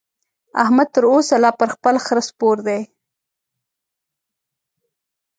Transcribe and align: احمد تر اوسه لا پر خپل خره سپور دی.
احمد 0.63 0.87
تر 0.95 1.03
اوسه 1.11 1.35
لا 1.43 1.51
پر 1.59 1.69
خپل 1.75 1.95
خره 2.05 2.21
سپور 2.29 2.57
دی. 2.67 2.81